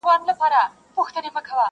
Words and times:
o 0.03 0.03
يتيم 0.09 0.21
په 0.27 0.33
ژړا 0.39 0.61
پوخ 0.93 1.07
دئ٫ 1.15 1.67